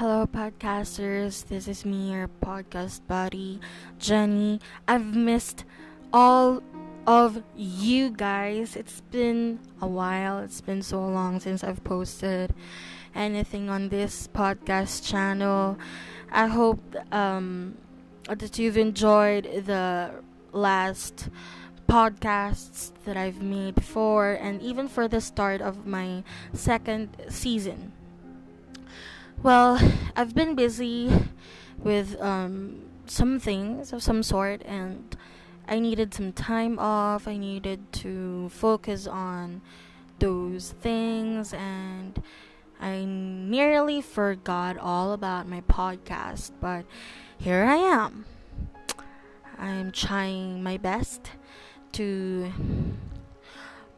Hello, 0.00 0.26
podcasters. 0.26 1.44
This 1.46 1.68
is 1.68 1.84
me, 1.84 2.12
your 2.12 2.26
podcast 2.40 3.06
buddy, 3.06 3.60
Jenny. 3.98 4.58
I've 4.88 5.14
missed 5.14 5.66
all 6.10 6.62
of 7.06 7.42
you 7.54 8.08
guys. 8.08 8.76
It's 8.76 9.02
been 9.12 9.58
a 9.78 9.86
while, 9.86 10.38
it's 10.38 10.62
been 10.62 10.80
so 10.80 11.06
long 11.06 11.38
since 11.38 11.62
I've 11.62 11.84
posted 11.84 12.54
anything 13.14 13.68
on 13.68 13.90
this 13.90 14.26
podcast 14.28 15.06
channel. 15.06 15.76
I 16.32 16.46
hope 16.46 16.80
um, 17.12 17.76
that 18.24 18.58
you've 18.58 18.78
enjoyed 18.78 19.44
the 19.66 20.12
last 20.52 21.28
podcasts 21.86 22.92
that 23.04 23.18
I've 23.18 23.42
made 23.42 23.74
before, 23.74 24.32
and 24.32 24.62
even 24.62 24.88
for 24.88 25.08
the 25.08 25.20
start 25.20 25.60
of 25.60 25.84
my 25.84 26.24
second 26.54 27.14
season. 27.28 27.92
Well, 29.42 29.80
I've 30.16 30.34
been 30.34 30.54
busy 30.54 31.10
with 31.78 32.20
um, 32.20 32.82
some 33.06 33.40
things 33.40 33.90
of 33.90 34.02
some 34.02 34.22
sort, 34.22 34.60
and 34.66 35.16
I 35.66 35.78
needed 35.78 36.12
some 36.12 36.34
time 36.34 36.78
off. 36.78 37.26
I 37.26 37.38
needed 37.38 37.90
to 38.04 38.50
focus 38.50 39.06
on 39.06 39.62
those 40.18 40.74
things, 40.82 41.54
and 41.54 42.22
I 42.78 43.06
nearly 43.06 44.02
forgot 44.02 44.76
all 44.76 45.14
about 45.14 45.48
my 45.48 45.62
podcast, 45.62 46.50
but 46.60 46.84
here 47.38 47.64
I 47.64 47.76
am. 47.76 48.26
I'm 49.58 49.90
trying 49.90 50.62
my 50.62 50.76
best 50.76 51.30
to 51.92 52.52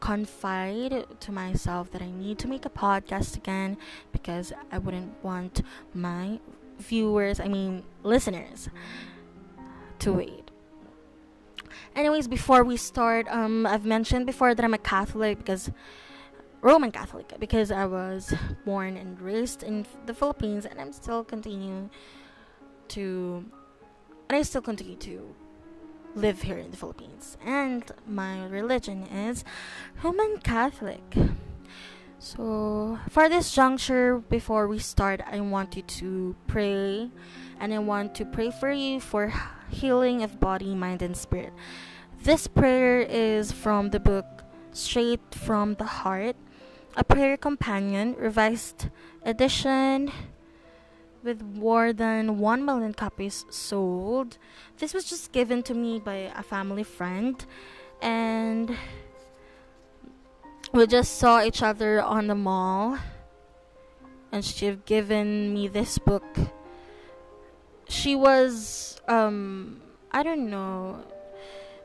confide 0.03 1.05
to 1.21 1.31
myself 1.31 1.89
that 1.91 2.01
I 2.01 2.11
need 2.11 2.37
to 2.39 2.47
make 2.49 2.65
a 2.65 2.69
podcast 2.69 3.37
again 3.37 3.77
because 4.11 4.51
I 4.69 4.77
wouldn't 4.77 5.23
want 5.23 5.61
my 5.93 6.41
viewers, 6.77 7.39
I 7.39 7.47
mean, 7.47 7.83
listeners, 8.03 8.67
to 9.99 10.11
wait. 10.11 10.51
Anyways, 11.95 12.27
before 12.27 12.65
we 12.65 12.75
start, 12.75 13.29
um, 13.29 13.65
I've 13.65 13.85
mentioned 13.85 14.25
before 14.25 14.53
that 14.53 14.65
I'm 14.65 14.73
a 14.73 14.77
Catholic 14.77 15.37
because 15.37 15.71
Roman 16.59 16.91
Catholic 16.91 17.39
because 17.39 17.71
I 17.71 17.85
was 17.85 18.33
born 18.65 18.97
and 18.97 19.17
raised 19.21 19.63
in 19.63 19.85
the 20.05 20.13
Philippines, 20.13 20.65
and 20.65 20.81
I'm 20.81 20.91
still 20.91 21.23
continuing 21.23 21.89
to, 22.89 23.45
and 24.27 24.35
I 24.35 24.41
still 24.41 24.61
continue 24.61 24.97
to 24.97 25.33
live 26.15 26.41
here 26.43 26.57
in 26.57 26.71
the 26.71 26.77
Philippines. 26.77 27.37
And 27.45 27.83
my 28.07 28.45
religion 28.45 29.03
is 29.07 29.43
Roman 30.03 30.37
Catholic. 30.37 31.03
So, 32.19 32.99
for 33.09 33.27
this 33.27 33.53
juncture, 33.53 34.19
before 34.29 34.67
we 34.67 34.79
start, 34.79 35.21
I 35.29 35.41
want 35.41 35.75
you 35.75 35.81
to 35.81 36.35
pray. 36.47 37.09
And 37.59 37.73
I 37.73 37.79
want 37.79 38.15
to 38.15 38.25
pray 38.25 38.51
for 38.51 38.71
you 38.71 38.99
for 38.99 39.33
healing 39.69 40.23
of 40.23 40.39
body, 40.39 40.75
mind, 40.75 41.01
and 41.01 41.17
spirit. 41.17 41.53
This 42.23 42.47
prayer 42.47 43.01
is 43.01 43.51
from 43.51 43.89
the 43.89 43.99
book 43.99 44.25
Straight 44.71 45.35
from 45.35 45.75
the 45.75 45.85
Heart, 45.85 46.35
a 46.95 47.03
prayer 47.03 47.37
companion, 47.37 48.15
revised 48.17 48.89
edition 49.23 50.11
with 51.23 51.41
more 51.41 51.93
than 51.93 52.37
1 52.39 52.65
million 52.65 52.93
copies 52.93 53.45
sold. 53.49 54.37
This 54.77 54.93
was 54.93 55.05
just 55.05 55.31
given 55.31 55.63
to 55.63 55.73
me 55.73 55.99
by 55.99 56.31
a 56.35 56.43
family 56.43 56.83
friend, 56.83 57.43
and 58.01 58.75
we 60.73 60.87
just 60.87 61.17
saw 61.17 61.41
each 61.41 61.61
other 61.61 62.01
on 62.01 62.27
the 62.27 62.35
mall, 62.35 62.97
and 64.31 64.43
she 64.43 64.77
given 64.85 65.53
me 65.53 65.67
this 65.67 65.97
book. 65.97 66.25
She 67.87 68.15
was, 68.15 68.99
um, 69.07 69.81
I 70.11 70.23
don't 70.23 70.49
know, 70.49 71.03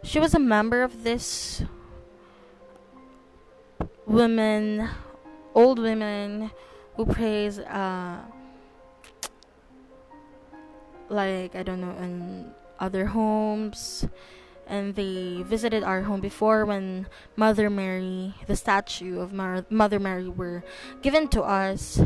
she 0.02 0.18
was 0.18 0.34
a 0.34 0.38
member 0.38 0.82
of 0.82 1.04
this 1.04 1.62
women, 4.06 4.88
old 5.54 5.78
women 5.78 6.50
who 6.96 7.06
prays, 7.06 7.58
uh, 7.58 8.18
like 11.08 11.54
I 11.54 11.62
don't 11.62 11.80
know 11.80 11.96
in 11.98 12.52
other 12.78 13.06
homes 13.06 14.06
and 14.68 14.94
they 14.94 15.42
visited 15.42 15.82
our 15.82 16.02
home 16.02 16.20
before 16.20 16.64
when 16.66 17.06
Mother 17.36 17.70
Mary, 17.70 18.34
the 18.46 18.54
statue 18.54 19.18
of 19.18 19.32
Mar- 19.32 19.64
Mother 19.70 19.98
Mary, 19.98 20.28
were 20.28 20.62
given 21.00 21.26
to 21.28 21.42
us 21.42 22.00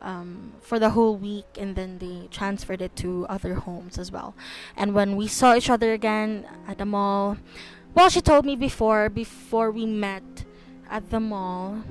um, 0.00 0.52
for 0.60 0.80
the 0.80 0.90
whole 0.90 1.16
week, 1.16 1.46
and 1.56 1.76
then 1.76 1.98
they 1.98 2.26
transferred 2.30 2.82
it 2.82 2.96
to 2.96 3.24
other 3.28 3.54
homes 3.54 3.98
as 3.98 4.10
well. 4.10 4.34
And 4.76 4.94
when 4.94 5.16
we 5.16 5.28
saw 5.28 5.54
each 5.54 5.70
other 5.70 5.92
again 5.92 6.44
at 6.66 6.78
the 6.78 6.84
mall, 6.84 7.36
well, 7.94 8.08
she 8.08 8.20
told 8.20 8.44
me 8.44 8.56
before 8.56 9.08
before 9.08 9.70
we 9.70 9.86
met 9.86 10.44
at 10.90 11.08
the 11.10 11.20
mall. 11.20 11.84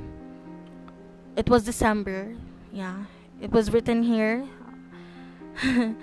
It 1.38 1.47
was 1.50 1.63
December. 1.63 2.35
Yeah, 2.73 3.06
it 3.41 3.51
was 3.51 3.72
written 3.72 4.03
here. 4.03 4.45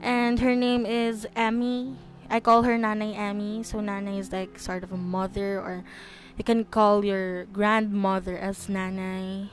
and 0.00 0.40
her 0.40 0.54
name 0.54 0.86
is 0.86 1.26
Emmy. 1.36 1.96
I 2.30 2.40
call 2.40 2.62
her 2.62 2.78
Nanay 2.78 3.16
Emmy. 3.16 3.62
So 3.62 3.78
Nanay 3.78 4.18
is 4.18 4.32
like 4.32 4.58
sort 4.58 4.82
of 4.82 4.92
a 4.92 4.96
mother, 4.96 5.60
or 5.60 5.84
you 6.38 6.44
can 6.44 6.64
call 6.64 7.04
your 7.04 7.44
grandmother 7.46 8.36
as 8.36 8.66
Nanay. 8.66 9.48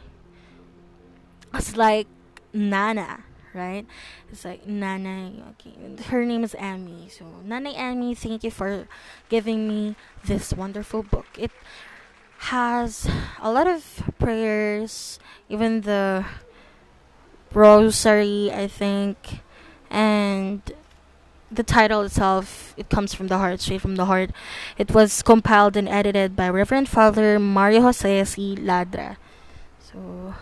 It's 1.53 1.75
like 1.75 2.07
Nana, 2.53 3.24
right? 3.53 3.85
It's 4.31 4.46
like 4.46 4.66
Nanay. 4.66 5.44
Okay, 5.51 5.75
her 6.06 6.25
name 6.25 6.44
is 6.44 6.56
Emmy. 6.57 7.09
So 7.09 7.25
Nanay 7.46 7.78
Emmy, 7.78 8.16
thank 8.16 8.44
you 8.44 8.51
for 8.51 8.88
giving 9.30 9.68
me 9.68 9.96
this 10.24 10.53
wonderful 10.53 11.03
book. 11.03 11.28
It 11.38 11.51
has 12.50 13.07
a 13.40 13.51
lot 13.51 13.68
of 13.68 14.03
prayers, 14.18 15.19
even 15.50 15.81
the 15.81 16.25
rosary, 17.53 18.50
I 18.51 18.68
think 18.68 19.41
and 19.91 20.62
the 21.52 21.63
title 21.63 22.02
itself 22.02 22.74
it 22.78 22.90
comes 22.90 23.13
from 23.13 23.28
the 23.28 23.38
heart 23.38 23.59
straight 23.59 23.81
from 23.81 23.97
the 23.97 24.06
heart. 24.06 24.31
It 24.78 24.91
was 24.91 25.22
compiled 25.22 25.75
and 25.75 25.88
edited 25.88 26.35
by 26.35 26.50
reverend 26.50 26.90
father 26.90 27.38
mario 27.40 27.81
jose 27.81 28.24
c 28.24 28.56
ladra. 28.56 29.18
So 29.80 30.34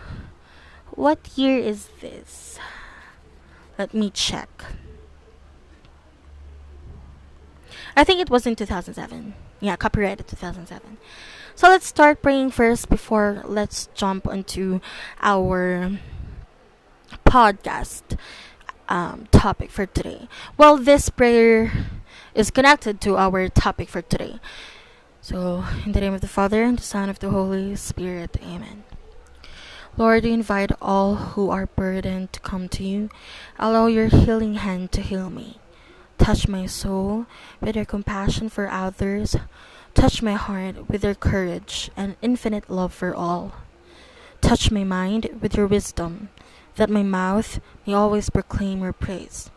what 0.92 1.20
year 1.36 1.58
is 1.58 1.90
this? 2.00 2.59
Let 3.78 3.94
me 3.94 4.12
check. 4.12 4.50
I 7.98 8.04
think 8.04 8.22
it 8.22 8.30
was 8.30 8.46
in 8.46 8.56
2007 8.56 9.34
yeah 9.59 9.76
copyrighted 9.76 10.28
2007 10.28 10.98
so 11.56 11.68
let's 11.68 11.86
start 11.86 12.22
praying 12.22 12.52
first 12.52 12.90
before 12.90 13.44
let's 13.46 13.90
jump 13.94 14.26
into 14.28 14.80
our 15.22 15.92
podcast 17.26 18.18
um, 18.90 19.28
topic 19.32 19.72
for 19.72 19.86
today? 19.86 20.28
Well, 20.58 20.78
this 20.78 21.10
prayer 21.10 21.72
is 22.36 22.52
connected 22.52 23.00
to 23.02 23.18
our 23.18 23.48
topic 23.48 23.88
for 23.88 24.02
today. 24.02 24.40
So, 25.22 25.64
in 25.86 25.94
the 25.94 26.02
name 26.02 26.14
of 26.14 26.22
the 26.22 26.28
Father, 26.28 26.64
and 26.64 26.78
the 26.78 26.84
Son, 26.84 27.10
of 27.10 27.20
the 27.20 27.30
Holy 27.30 27.76
Spirit, 27.76 28.38
Amen. 28.44 28.84
Lord, 29.98 30.24
we 30.24 30.32
invite 30.32 30.72
all 30.82 31.16
who 31.16 31.50
are 31.50 31.68
burdened 31.68 32.32
to 32.34 32.40
come 32.40 32.70
to 32.70 32.84
you. 32.84 33.10
Allow 33.58 33.88
your 33.88 34.08
healing 34.08 34.56
hand 34.56 34.92
to 34.94 35.02
heal 35.02 35.30
me. 35.30 35.60
Touch 36.18 36.48
my 36.48 36.66
soul 36.66 37.26
with 37.60 37.76
your 37.76 37.86
compassion 37.86 38.50
for 38.50 38.70
others. 38.70 39.36
Touch 39.94 40.22
my 40.22 40.34
heart 40.34 40.90
with 40.90 41.03
your 41.03 41.16
courage 41.16 41.92
and 41.97 42.16
infinite 42.22 42.70
love 42.70 42.94
for 42.94 43.14
all. 43.14 43.53
Touch 44.42 44.72
my 44.72 44.84
mind 44.84 45.40
with 45.42 45.58
your 45.58 45.68
wisdom 45.68 46.30
that 46.79 46.90
my 46.90 47.03
mouth 47.03 47.59
may 47.85 47.93
always 47.93 48.29
proclaim 48.29 48.81
your 48.81 48.93
praise. 48.93 49.52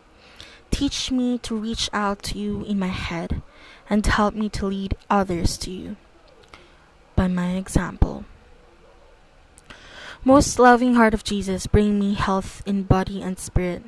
Teach 0.71 1.09
me 1.09 1.37
to 1.37 1.55
reach 1.55 1.89
out 1.93 2.21
to 2.23 2.37
you 2.37 2.65
in 2.65 2.77
my 2.77 2.91
head 2.91 3.41
and 3.89 4.05
help 4.05 4.35
me 4.35 4.49
to 4.49 4.65
lead 4.65 4.97
others 5.09 5.57
to 5.59 5.71
you 5.71 5.95
by 7.15 7.29
my 7.29 7.51
example. 7.55 8.25
Most 10.25 10.59
loving 10.59 10.95
heart 10.95 11.13
of 11.13 11.23
Jesus, 11.23 11.65
bring 11.65 11.97
me 11.97 12.13
health 12.13 12.61
in 12.65 12.83
body 12.83 13.21
and 13.21 13.39
spirit, 13.39 13.83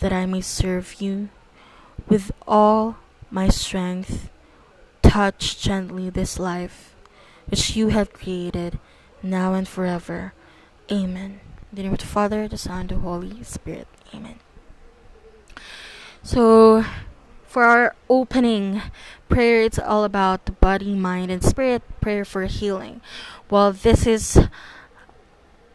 that 0.00 0.12
I 0.12 0.26
may 0.26 0.42
serve 0.42 1.00
you 1.00 1.30
with 2.08 2.30
all 2.46 2.96
my 3.30 3.48
strength. 3.48 4.28
Touch 5.00 5.58
gently 5.58 6.10
this 6.10 6.38
life 6.38 6.94
which 7.46 7.74
you 7.74 7.88
have 7.88 8.12
created 8.12 8.78
now 9.22 9.54
and 9.54 9.66
forever. 9.66 10.34
Amen. 10.92 11.40
The 11.72 11.84
name 11.84 11.92
of 11.92 11.98
the 12.00 12.06
Father, 12.06 12.48
the 12.48 12.58
Son, 12.58 12.88
the 12.88 12.96
Holy 12.96 13.44
Spirit. 13.44 13.86
Amen. 14.12 14.40
So, 16.20 16.84
for 17.46 17.62
our 17.62 17.94
opening 18.08 18.82
prayer, 19.28 19.62
it's 19.62 19.78
all 19.78 20.02
about 20.02 20.46
the 20.46 20.52
body, 20.52 20.96
mind, 20.96 21.30
and 21.30 21.44
spirit 21.44 21.82
prayer 22.00 22.24
for 22.24 22.44
healing. 22.46 23.00
Well, 23.48 23.72
this 23.72 24.04
is 24.04 24.36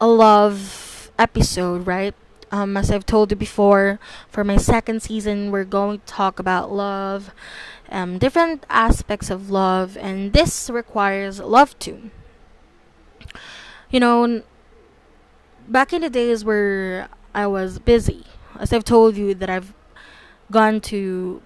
a 0.02 0.08
love 0.08 1.12
episode, 1.18 1.88
right? 1.88 2.14
Um, 2.52 2.76
as 2.76 2.92
I've 2.92 3.06
told 3.06 3.32
you 3.32 3.38
before, 3.38 3.98
for 4.28 4.44
my 4.44 4.58
second 4.58 5.02
season, 5.02 5.50
we're 5.50 5.64
going 5.64 6.00
to 6.00 6.06
talk 6.06 6.40
about 6.40 6.74
love, 6.74 7.32
um, 7.90 8.18
different 8.18 8.66
aspects 8.70 9.30
of 9.30 9.50
love, 9.50 9.96
and 9.96 10.34
this 10.34 10.70
requires 10.70 11.40
love 11.40 11.80
too. 11.80 12.12
You 13.90 14.02
know, 14.02 14.44
back 15.68 15.94
in 15.94 16.02
the 16.02 16.10
days 16.10 16.44
where 16.44 17.10
I 17.34 17.48
was 17.48 17.80
busy, 17.80 18.26
as 18.60 18.72
I've 18.72 18.84
told 18.84 19.18
you 19.18 19.34
that 19.36 19.50
I've 19.50 19.74
gone 20.52 20.82
to 20.82 21.42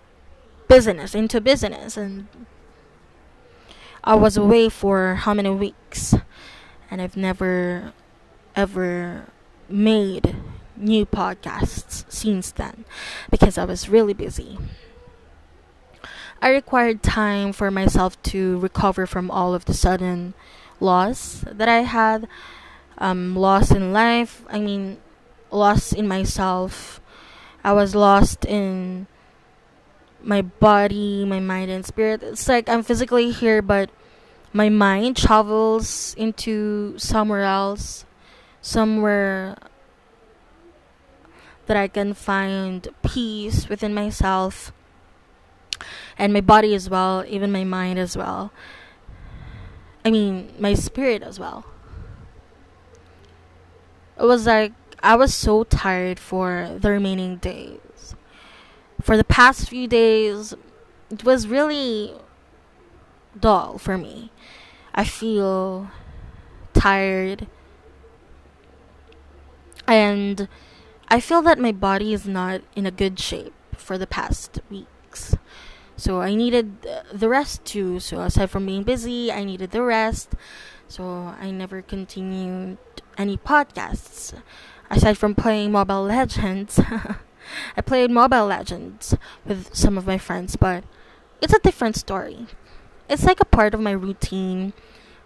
business, 0.68 1.16
into 1.16 1.42
business, 1.42 1.98
and 1.98 2.28
I 4.04 4.16
was 4.16 4.38
away 4.38 4.70
for 4.70 5.16
how 5.16 5.34
many 5.34 5.50
weeks, 5.50 6.16
and 6.92 7.02
I've 7.02 7.18
never 7.18 7.94
ever 8.56 9.26
made 9.70 10.36
new 10.76 11.06
podcasts 11.06 12.04
since 12.12 12.52
then 12.52 12.86
because 13.30 13.58
I 13.58 13.66
was 13.66 13.90
really 13.90 14.14
busy. 14.14 14.58
I 16.42 16.50
required 16.52 17.04
time 17.04 17.52
for 17.52 17.70
myself 17.70 18.22
to 18.24 18.60
recover 18.60 19.06
from 19.06 19.30
all 19.30 19.54
of 19.54 19.66
the 19.66 19.74
sudden 19.74 20.34
loss 20.80 21.44
that 21.46 21.68
I 21.68 21.82
had. 21.82 22.28
Um, 23.00 23.36
lost 23.36 23.72
in 23.72 23.94
life. 23.94 24.44
I 24.50 24.60
mean, 24.60 24.98
lost 25.52 25.94
in 25.94 26.08
myself. 26.08 27.02
I 27.64 27.74
was 27.74 27.96
lost 27.96 28.46
in 28.46 29.08
my 30.22 30.42
body, 30.42 31.26
my 31.26 31.40
mind, 31.40 31.72
and 31.72 31.86
spirit. 31.86 32.22
It's 32.24 32.48
like 32.48 32.68
I'm 32.68 32.84
physically 32.84 33.32
here, 33.32 33.62
but 33.62 33.90
my 34.52 34.70
mind 34.70 35.18
travels 35.18 36.14
into 36.18 36.98
somewhere 36.98 37.44
else, 37.44 38.06
somewhere 38.62 39.56
that 41.68 41.78
I 41.78 41.88
can 41.88 42.14
find 42.14 42.88
peace 43.04 43.70
within 43.70 43.94
myself 43.94 44.74
and 46.18 46.34
my 46.34 46.42
body 46.42 46.74
as 46.74 46.90
well, 46.90 47.24
even 47.28 47.52
my 47.52 47.64
mind 47.64 48.00
as 48.00 48.18
well. 48.18 48.52
I 50.04 50.12
mean, 50.12 50.54
my 50.60 50.74
spirit 50.74 51.22
as 51.24 51.40
well. 51.40 51.66
It 54.20 54.26
was 54.26 54.46
like 54.46 54.74
I 55.02 55.16
was 55.16 55.34
so 55.34 55.64
tired 55.64 56.20
for 56.20 56.78
the 56.78 56.92
remaining 56.92 57.38
days. 57.38 58.16
For 59.02 59.16
the 59.16 59.24
past 59.24 59.70
few 59.70 59.88
days, 59.88 60.54
it 61.10 61.24
was 61.24 61.48
really 61.48 62.14
dull 63.40 63.78
for 63.78 63.98
me. 63.98 64.32
I 64.94 65.06
feel 65.06 65.90
tired 66.74 67.48
and 69.88 70.48
I 71.08 71.20
feel 71.20 71.42
that 71.44 71.58
my 71.58 71.72
body 71.72 72.14
is 72.14 72.28
not 72.28 72.62
in 72.76 72.86
a 72.86 72.92
good 72.92 73.20
shape 73.20 73.54
for 73.74 73.98
the 73.98 74.08
past 74.08 74.60
weeks. 74.70 75.36
So 75.96 76.22
I 76.22 76.36
needed 76.36 76.86
the 77.12 77.30
rest 77.30 77.66
too. 77.66 78.00
So 78.00 78.22
aside 78.22 78.50
from 78.50 78.66
being 78.66 78.84
busy, 78.84 79.32
I 79.32 79.44
needed 79.44 79.72
the 79.72 79.82
rest. 79.82 80.34
So 80.88 81.36
I 81.40 81.52
never 81.52 81.82
continued 81.82 82.78
any 83.20 83.38
podcasts. 83.38 84.34
Aside 84.90 85.18
from 85.18 85.36
playing 85.36 85.72
Mobile 85.72 86.04
Legends, 86.04 86.80
I 87.78 87.82
played 87.82 88.10
Mobile 88.10 88.48
Legends 88.48 89.16
with 89.46 89.76
some 89.76 89.98
of 89.98 90.08
my 90.08 90.18
friends, 90.18 90.56
but 90.56 90.84
it's 91.42 91.54
a 91.54 91.60
different 91.60 91.96
story. 91.96 92.48
It's 93.08 93.26
like 93.26 93.40
a 93.40 93.46
part 93.46 93.76
of 93.76 93.82
my 93.82 93.92
routine, 93.92 94.74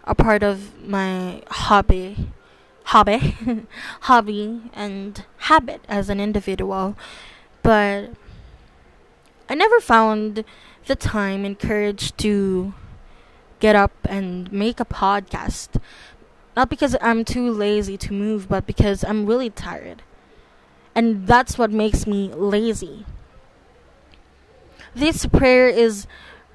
a 0.04 0.14
part 0.14 0.42
of 0.42 0.84
my 0.86 1.42
hobby 1.48 2.28
hobby 2.88 3.34
hobby 4.02 4.60
and 4.74 5.24
habit 5.38 5.80
as 5.88 6.10
an 6.10 6.20
individual 6.20 6.94
but 7.62 8.10
i 9.48 9.54
never 9.54 9.80
found 9.80 10.44
the 10.86 10.94
time 10.94 11.46
and 11.46 11.58
courage 11.58 12.14
to 12.18 12.74
get 13.58 13.74
up 13.74 13.92
and 14.04 14.52
make 14.52 14.80
a 14.80 14.84
podcast 14.84 15.80
not 16.56 16.68
because 16.70 16.96
i'm 17.00 17.24
too 17.24 17.50
lazy 17.50 17.96
to 17.96 18.12
move 18.12 18.48
but 18.48 18.66
because 18.66 19.04
i'm 19.04 19.26
really 19.26 19.50
tired 19.50 20.02
and 20.94 21.26
that's 21.26 21.58
what 21.58 21.70
makes 21.70 22.06
me 22.06 22.32
lazy 22.34 23.04
this 24.94 25.26
prayer 25.26 25.68
is 25.68 26.06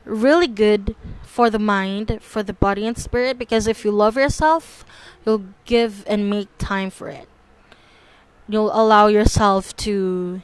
really 0.05 0.47
good 0.47 0.95
for 1.23 1.49
the 1.49 1.59
mind, 1.59 2.19
for 2.21 2.41
the 2.41 2.53
body 2.53 2.87
and 2.87 2.97
spirit 2.97 3.37
because 3.37 3.67
if 3.67 3.83
you 3.85 3.91
love 3.91 4.17
yourself, 4.17 4.85
you'll 5.25 5.45
give 5.65 6.03
and 6.07 6.29
make 6.29 6.47
time 6.57 6.89
for 6.89 7.09
it. 7.09 7.27
You'll 8.47 8.71
allow 8.73 9.07
yourself 9.07 9.75
to 9.77 10.41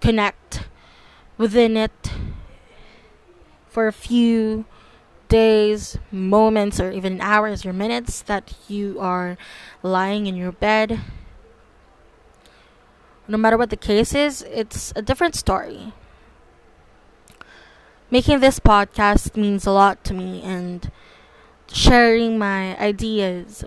connect 0.00 0.64
within 1.38 1.76
it 1.76 2.12
for 3.68 3.86
a 3.86 3.92
few 3.92 4.64
days, 5.28 5.98
moments, 6.10 6.80
or 6.80 6.90
even 6.90 7.20
hours 7.20 7.64
or 7.64 7.72
minutes 7.72 8.22
that 8.22 8.54
you 8.68 8.98
are 9.00 9.36
lying 9.82 10.26
in 10.26 10.34
your 10.34 10.52
bed. 10.52 11.00
No 13.26 13.36
matter 13.36 13.58
what 13.58 13.70
the 13.70 13.76
case 13.76 14.14
is, 14.14 14.42
it's 14.42 14.92
a 14.96 15.02
different 15.02 15.34
story 15.34 15.92
making 18.10 18.40
this 18.40 18.58
podcast 18.58 19.36
means 19.36 19.66
a 19.66 19.70
lot 19.70 20.02
to 20.04 20.14
me 20.14 20.42
and 20.42 20.90
sharing 21.70 22.38
my 22.38 22.78
ideas, 22.78 23.64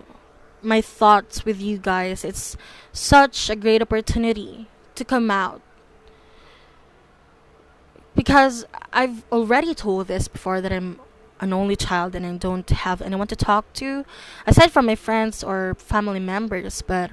my 0.62 0.82
thoughts 0.82 1.46
with 1.46 1.62
you 1.62 1.78
guys. 1.78 2.24
It's 2.24 2.58
such 2.92 3.50
a 3.50 3.56
great 3.56 3.82
opportunity 3.82 4.68
to 4.96 5.06
come 5.06 5.30
out. 5.30 5.62
Because 8.16 8.66
I've 8.92 9.24
already 9.32 9.74
told 9.74 10.08
this 10.08 10.28
before 10.28 10.60
that 10.62 10.72
I'm 10.72 11.00
an 11.42 11.52
only 11.52 11.76
child 11.76 12.16
and 12.16 12.26
I 12.26 12.38
don't 12.38 12.70
have 12.70 13.02
anyone 13.02 13.28
to 13.28 13.36
talk 13.36 13.74
to 13.74 14.06
aside 14.48 14.72
from 14.72 14.86
my 14.86 14.96
friends 14.96 15.44
or 15.44 15.76
family 15.80 16.20
members, 16.20 16.82
but 16.82 17.12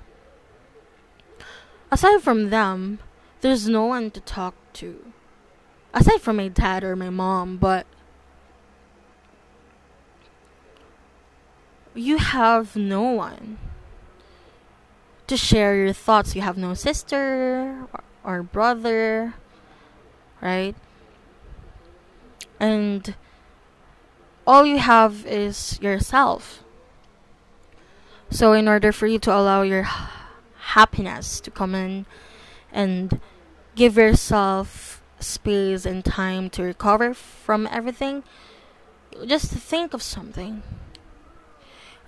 aside 1.91 2.21
from 2.23 2.51
them, 2.51 3.01
there's 3.41 3.69
no 3.69 3.87
one 3.87 4.11
to 4.13 4.21
talk 4.21 4.55
to 4.75 5.13
aside 5.95 6.21
from 6.21 6.37
my 6.37 6.49
dad 6.49 6.85
or 6.85 6.95
my 6.95 7.11
mom, 7.11 7.57
but 7.57 7.87
you 11.95 12.19
have 12.19 12.77
no 12.77 13.03
one 13.03 13.59
to 15.27 15.37
share 15.37 15.77
your 15.77 15.93
thoughts. 15.93 16.35
You 16.35 16.43
have 16.43 16.57
no 16.57 16.75
sister 16.75 17.87
or, 18.25 18.43
brother, 18.43 19.35
right? 20.41 20.75
And 22.61 23.15
all 24.49 24.65
you 24.65 24.79
have 24.79 25.27
is 25.27 25.79
yourself. 25.83 26.65
So, 28.31 28.55
in 28.55 28.67
order 28.67 28.93
for 28.93 29.07
you 29.07 29.19
to 29.19 29.31
allow 29.31 29.61
your 29.61 29.87
happiness 30.73 31.39
to 31.41 31.51
come 31.51 31.75
in 31.75 32.07
and 32.73 33.21
give 33.75 33.99
yourself 33.99 35.03
space 35.21 35.85
and 35.85 36.03
time 36.03 36.49
to 36.51 36.63
recover 36.63 37.13
from 37.13 37.69
everything, 37.71 38.25
just 39.27 39.53
to 39.53 39.59
think 39.59 39.93
of 39.93 40.03
something. 40.03 40.63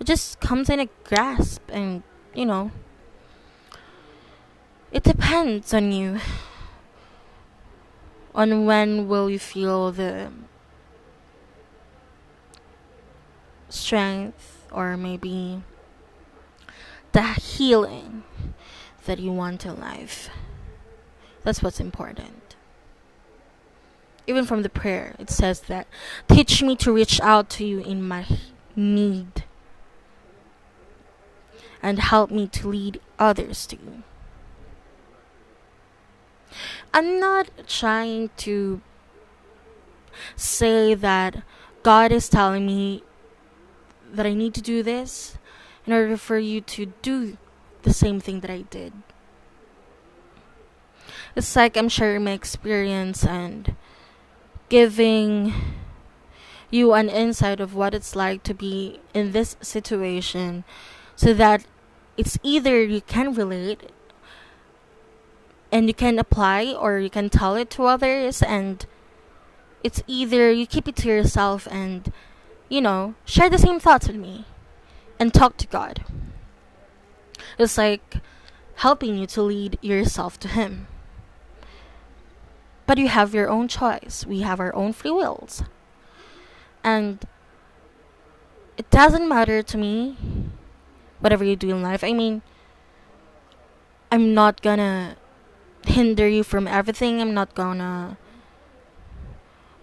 It 0.00 0.06
just 0.06 0.40
comes 0.40 0.70
in 0.70 0.80
a 0.80 0.88
grasp, 1.04 1.60
and 1.68 2.02
you 2.34 2.46
know, 2.46 2.70
it 4.90 5.02
depends 5.02 5.74
on 5.74 5.92
you. 5.92 6.20
On 8.34 8.64
when 8.64 9.08
will 9.08 9.28
you 9.28 9.38
feel 9.38 9.92
the 9.92 10.30
strength 13.70 14.66
or 14.70 14.96
maybe 14.96 15.62
the 17.12 17.22
healing 17.22 18.24
that 19.06 19.18
you 19.18 19.32
want 19.32 19.64
in 19.64 19.80
life. 19.80 20.28
That's 21.42 21.62
what's 21.62 21.80
important 21.80 22.50
even 24.30 24.44
from 24.44 24.62
the 24.62 24.68
prayer, 24.68 25.16
it 25.18 25.28
says 25.28 25.62
that 25.62 25.88
teach 26.28 26.62
me 26.62 26.76
to 26.76 26.92
reach 26.92 27.20
out 27.20 27.50
to 27.50 27.64
you 27.64 27.80
in 27.80 28.06
my 28.06 28.24
need 28.76 29.42
and 31.82 31.98
help 31.98 32.30
me 32.30 32.46
to 32.46 32.68
lead 32.68 33.00
others 33.18 33.66
to 33.66 33.76
you. 33.76 34.04
I'm 36.94 37.18
not 37.18 37.50
trying 37.66 38.30
to 38.38 38.80
say 40.36 40.94
that 40.94 41.42
God 41.82 42.12
is 42.12 42.28
telling 42.28 42.66
me 42.66 43.02
that 44.12 44.26
I 44.26 44.34
need 44.34 44.54
to 44.54 44.60
do 44.60 44.82
this 44.82 45.36
in 45.86 45.92
order 45.92 46.16
for 46.16 46.38
you 46.38 46.60
to 46.60 46.92
do 47.02 47.36
the 47.82 47.92
same 47.92 48.20
thing 48.20 48.40
that 48.40 48.50
I 48.50 48.62
did. 48.62 48.92
It's 51.36 51.54
like 51.54 51.76
I'm 51.76 51.88
sharing 51.88 52.24
my 52.24 52.32
experience 52.32 53.24
and 53.24 53.76
giving 54.68 55.52
you 56.70 56.92
an 56.92 57.08
insight 57.08 57.60
of 57.60 57.74
what 57.74 57.94
it's 57.94 58.14
like 58.14 58.42
to 58.44 58.54
be 58.54 59.00
in 59.14 59.32
this 59.32 59.56
situation 59.60 60.64
so 61.16 61.34
that 61.34 61.64
it's 62.16 62.38
either 62.42 62.82
you 62.82 63.00
can 63.00 63.34
relate 63.34 63.90
and 65.72 65.88
you 65.88 65.94
can 65.94 66.18
apply 66.18 66.72
or 66.72 66.98
you 66.98 67.10
can 67.10 67.28
tell 67.28 67.56
it 67.56 67.70
to 67.70 67.84
others 67.84 68.42
and 68.42 68.86
it's 69.82 70.02
either 70.06 70.52
you 70.52 70.66
keep 70.66 70.86
it 70.86 70.96
to 70.96 71.08
yourself 71.08 71.66
and 71.70 72.12
you 72.70 72.80
know 72.80 73.14
share 73.26 73.50
the 73.50 73.58
same 73.58 73.78
thoughts 73.78 74.06
with 74.06 74.16
me 74.16 74.46
and 75.18 75.34
talk 75.34 75.58
to 75.58 75.66
god. 75.66 76.04
It's 77.58 77.76
like 77.76 78.16
helping 78.76 79.18
you 79.18 79.26
to 79.26 79.42
lead 79.42 79.78
yourself 79.82 80.40
to 80.40 80.48
him. 80.48 80.86
But 82.86 82.96
you 82.96 83.08
have 83.08 83.34
your 83.34 83.50
own 83.50 83.68
choice. 83.68 84.24
We 84.26 84.40
have 84.40 84.58
our 84.58 84.74
own 84.74 84.94
free 84.94 85.10
wills. 85.10 85.62
And 86.82 87.22
it 88.78 88.88
doesn't 88.90 89.28
matter 89.28 89.62
to 89.62 89.76
me 89.76 90.16
whatever 91.18 91.44
you 91.44 91.56
do 91.56 91.68
in 91.68 91.82
life. 91.82 92.02
I 92.02 92.14
mean 92.14 92.40
i'm 94.10 94.34
not 94.34 94.62
gonna 94.62 95.16
hinder 95.86 96.26
you 96.26 96.42
from 96.42 96.66
everything. 96.66 97.20
I'm 97.20 97.34
not 97.34 97.54
gonna 97.54 98.16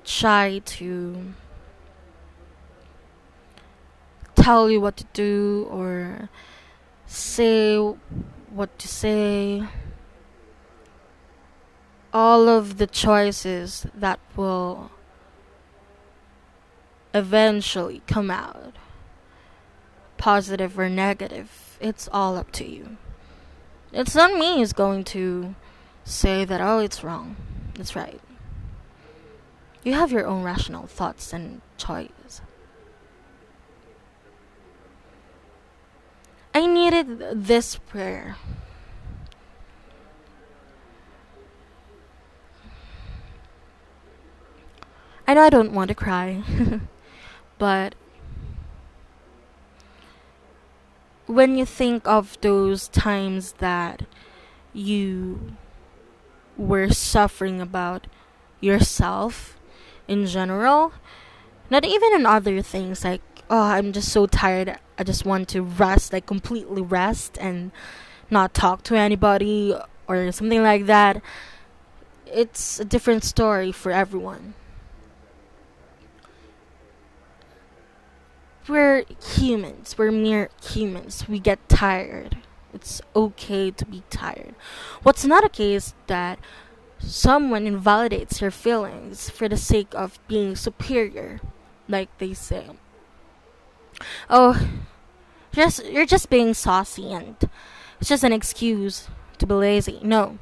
try 0.03 0.59
to 0.65 1.33
tell 4.47 4.69
you 4.69 4.79
what 4.79 4.95
to 4.95 5.03
do 5.11 5.67
or 5.69 6.29
say 7.05 7.75
what 8.49 8.79
to 8.79 8.87
say. 8.87 9.61
All 12.13 12.47
of 12.47 12.77
the 12.77 12.87
choices 12.87 13.87
that 13.93 14.21
will 14.37 14.89
eventually 17.13 18.01
come 18.07 18.31
out, 18.31 18.71
positive 20.17 20.79
or 20.79 20.87
negative, 20.87 21.77
it's 21.81 22.07
all 22.13 22.37
up 22.37 22.49
to 22.53 22.65
you. 22.65 22.95
It's 23.91 24.15
not 24.15 24.31
me 24.31 24.59
who's 24.59 24.71
going 24.71 25.03
to 25.15 25.55
say 26.05 26.45
that, 26.45 26.61
oh, 26.61 26.79
it's 26.79 27.03
wrong. 27.03 27.35
That's 27.75 27.97
right. 27.97 28.21
You 29.83 29.95
have 29.95 30.13
your 30.13 30.25
own 30.25 30.43
rational 30.43 30.87
thoughts 30.87 31.33
and 31.33 31.59
choices. 31.77 32.16
I 36.57 36.65
needed 36.65 37.45
this 37.45 37.75
prayer. 37.75 38.35
I 45.27 45.35
know 45.35 45.41
I 45.43 45.51
don't 45.51 45.71
want 45.71 45.89
to 45.89 45.93
cry, 45.93 46.41
but 47.59 47.93
when 51.27 51.59
you 51.59 51.65
think 51.67 52.07
of 52.07 52.41
those 52.41 52.87
times 52.87 53.51
that 53.59 54.07
you 54.73 55.53
were 56.57 56.89
suffering 56.89 57.61
about 57.61 58.07
yourself 58.59 59.59
in 60.07 60.25
general. 60.25 60.91
Not 61.69 61.85
even 61.85 62.13
in 62.15 62.25
other 62.25 62.63
things 62.63 63.03
like, 63.03 63.36
oh, 63.49 63.61
I'm 63.61 63.93
just 63.93 64.09
so 64.09 64.25
tired. 64.25 64.77
I 64.97 65.03
just 65.03 65.25
want 65.25 65.47
to 65.49 65.61
rest, 65.61 66.13
like 66.13 66.25
completely 66.25 66.81
rest 66.81 67.37
and 67.39 67.71
not 68.29 68.53
talk 68.53 68.83
to 68.83 68.95
anybody 68.95 69.75
or 70.07 70.31
something 70.31 70.63
like 70.63 70.85
that. 70.85 71.21
It's 72.25 72.79
a 72.79 72.85
different 72.85 73.23
story 73.23 73.71
for 73.71 73.91
everyone. 73.91 74.53
We're 78.67 79.05
humans, 79.35 79.97
we're 79.97 80.11
mere 80.11 80.49
humans. 80.61 81.25
We 81.29 81.39
get 81.39 81.69
tired. 81.69 82.37
It's 82.73 83.01
okay 83.15 83.71
to 83.71 83.85
be 83.85 84.03
tired. 84.09 84.55
What's 85.03 85.23
not 85.23 85.45
okay 85.45 85.73
is 85.73 85.93
that 86.07 86.37
someone 86.99 87.65
invalidates 87.65 88.41
your 88.41 88.51
feelings 88.51 89.29
for 89.29 89.47
the 89.47 89.55
sake 89.55 89.93
of 89.93 90.19
being 90.27 90.57
superior, 90.57 91.39
like 91.87 92.09
they 92.17 92.33
say. 92.33 92.71
Oh, 94.29 94.67
just 95.53 95.85
you're 95.85 96.05
just 96.05 96.29
being 96.29 96.53
saucy 96.53 97.11
and 97.11 97.35
it's 97.99 98.09
just 98.09 98.23
an 98.23 98.33
excuse 98.33 99.07
to 99.39 99.45
be 99.47 99.53
lazy. 99.53 99.99
No. 100.03 100.37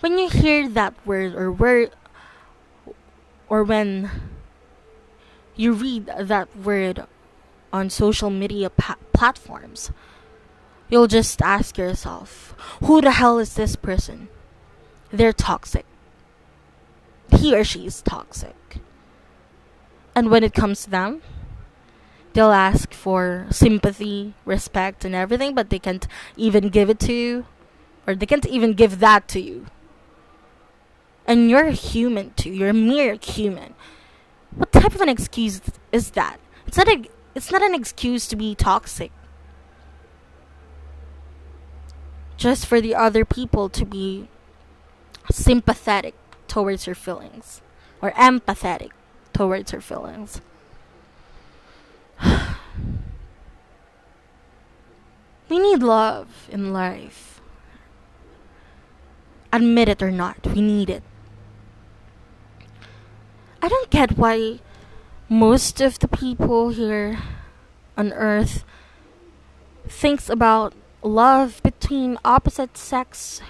When 0.00 0.18
you 0.18 0.28
hear 0.28 0.68
that 0.68 0.94
word 1.06 1.34
or 1.34 1.50
word 1.50 1.90
or 3.48 3.64
when 3.64 4.10
you 5.56 5.72
read 5.72 6.10
that 6.18 6.54
word 6.56 7.06
on 7.72 7.90
social 7.90 8.30
media 8.30 8.70
pa- 8.70 8.98
platforms, 9.12 9.90
you'll 10.88 11.06
just 11.06 11.40
ask 11.42 11.78
yourself, 11.78 12.54
who 12.84 13.00
the 13.00 13.12
hell 13.12 13.38
is 13.38 13.54
this 13.54 13.76
person? 13.76 14.28
They're 15.10 15.32
toxic. 15.32 15.86
He 17.30 17.54
or 17.54 17.64
she 17.64 17.86
is 17.86 18.02
toxic. 18.02 18.54
And 20.14 20.30
when 20.30 20.44
it 20.44 20.54
comes 20.54 20.84
to 20.84 20.90
them, 20.90 21.22
they'll 22.32 22.52
ask 22.52 22.92
for 22.92 23.46
sympathy, 23.50 24.34
respect, 24.44 25.04
and 25.04 25.14
everything, 25.14 25.54
but 25.54 25.70
they 25.70 25.78
can't 25.78 26.06
even 26.36 26.68
give 26.68 26.88
it 26.88 27.00
to 27.00 27.12
you, 27.12 27.46
or 28.06 28.14
they 28.14 28.26
can't 28.26 28.46
even 28.46 28.74
give 28.74 29.00
that 29.00 29.26
to 29.28 29.40
you. 29.40 29.66
And 31.26 31.48
you're 31.48 31.70
human 31.70 32.32
too. 32.34 32.50
You're 32.50 32.70
a 32.70 32.74
mere 32.74 33.14
human. 33.14 33.74
What 34.54 34.72
type 34.72 34.94
of 34.94 35.00
an 35.00 35.08
excuse 35.08 35.60
is 35.90 36.10
that? 36.10 36.38
It's 36.66 36.76
not 36.76 36.88
a 36.88 37.04
it's 37.34 37.50
not 37.50 37.62
an 37.62 37.74
excuse 37.74 38.28
to 38.28 38.36
be 38.36 38.54
toxic. 38.54 39.10
Just 42.36 42.66
for 42.66 42.80
the 42.80 42.94
other 42.94 43.24
people 43.24 43.68
to 43.70 43.84
be 43.84 44.28
sympathetic 45.30 46.14
towards 46.46 46.86
your 46.86 46.94
feelings 46.94 47.62
or 48.02 48.12
empathetic 48.12 48.90
towards 49.34 49.72
her 49.72 49.80
feelings. 49.82 50.40
we 55.50 55.58
need 55.58 55.82
love 55.82 56.48
in 56.50 56.72
life. 56.72 57.42
Admit 59.52 59.88
it 59.88 60.02
or 60.02 60.10
not, 60.10 60.46
we 60.46 60.62
need 60.62 60.88
it. 60.88 61.02
I 63.60 63.68
don't 63.68 63.90
get 63.90 64.16
why 64.16 64.60
most 65.28 65.80
of 65.80 65.98
the 65.98 66.08
people 66.08 66.70
here 66.70 67.18
on 67.96 68.12
earth 68.12 68.64
thinks 69.88 70.28
about 70.28 70.74
love 71.02 71.62
between 71.62 72.18
opposite 72.24 72.76
sex 72.76 73.40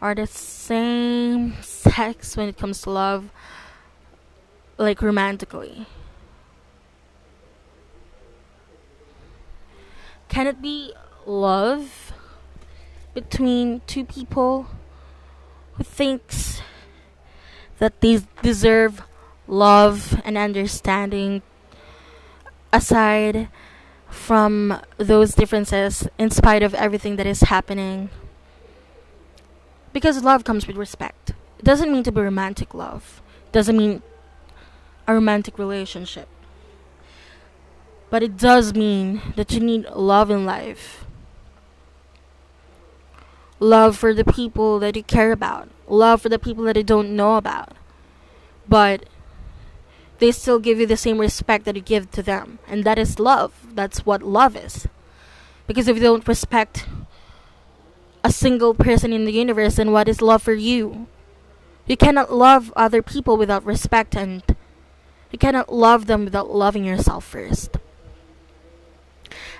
are 0.00 0.14
the 0.14 0.26
same 0.26 1.54
sex 1.62 2.36
when 2.36 2.48
it 2.48 2.56
comes 2.56 2.82
to 2.82 2.90
love 2.90 3.30
like 4.78 5.00
romantically. 5.02 5.86
Can 10.28 10.46
it 10.46 10.60
be 10.60 10.92
love 11.24 12.12
between 13.14 13.80
two 13.86 14.04
people 14.04 14.66
who 15.74 15.84
thinks 15.84 16.60
that 17.78 18.00
they 18.00 18.20
deserve 18.42 19.02
love 19.46 20.20
and 20.24 20.36
understanding 20.36 21.42
aside 22.72 23.48
from 24.08 24.80
those 24.98 25.34
differences 25.34 26.08
in 26.18 26.30
spite 26.30 26.62
of 26.62 26.74
everything 26.74 27.16
that 27.16 27.26
is 27.26 27.42
happening? 27.42 28.10
Because 29.92 30.22
love 30.22 30.44
comes 30.44 30.66
with 30.66 30.76
respect. 30.76 31.30
It 31.58 31.64
doesn't 31.64 31.90
mean 31.90 32.02
to 32.02 32.12
be 32.12 32.20
romantic 32.20 32.74
love. 32.74 33.22
It 33.46 33.52
doesn't 33.52 33.76
mean 33.76 34.02
a 35.06 35.14
romantic 35.14 35.58
relationship 35.58 36.28
but 38.10 38.22
it 38.22 38.36
does 38.36 38.74
mean 38.74 39.20
that 39.36 39.52
you 39.52 39.60
need 39.60 39.88
love 39.90 40.30
in 40.30 40.44
life 40.44 41.04
love 43.58 43.96
for 43.96 44.12
the 44.12 44.24
people 44.24 44.78
that 44.78 44.96
you 44.96 45.02
care 45.02 45.32
about 45.32 45.68
love 45.88 46.20
for 46.22 46.28
the 46.28 46.38
people 46.38 46.64
that 46.64 46.76
you 46.76 46.82
don't 46.82 47.14
know 47.14 47.36
about 47.36 47.72
but 48.68 49.06
they 50.18 50.32
still 50.32 50.58
give 50.58 50.80
you 50.80 50.86
the 50.86 50.96
same 50.96 51.18
respect 51.18 51.64
that 51.64 51.76
you 51.76 51.82
give 51.82 52.10
to 52.12 52.22
them. 52.22 52.58
And 52.66 52.84
that 52.84 52.98
is 52.98 53.18
love. 53.18 53.52
That's 53.74 54.06
what 54.06 54.22
love 54.22 54.56
is. 54.56 54.88
Because 55.66 55.88
if 55.88 55.96
you 55.96 56.02
don't 56.02 56.26
respect 56.26 56.86
a 58.24 58.32
single 58.32 58.74
person 58.74 59.12
in 59.12 59.24
the 59.24 59.32
universe, 59.32 59.76
then 59.76 59.92
what 59.92 60.08
is 60.08 60.22
love 60.22 60.42
for 60.42 60.54
you? 60.54 61.06
You 61.86 61.96
cannot 61.96 62.32
love 62.32 62.72
other 62.74 63.02
people 63.02 63.36
without 63.36 63.64
respect, 63.64 64.16
and 64.16 64.42
you 65.30 65.38
cannot 65.38 65.72
love 65.72 66.06
them 66.06 66.24
without 66.24 66.50
loving 66.50 66.84
yourself 66.84 67.24
first. 67.24 67.76